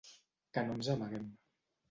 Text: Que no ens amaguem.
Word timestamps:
Que 0.57 0.63
no 0.69 0.77
ens 0.79 0.89
amaguem. 0.95 1.29